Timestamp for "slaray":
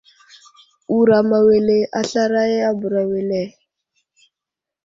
2.09-2.53